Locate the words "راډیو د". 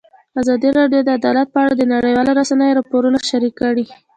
0.79-1.09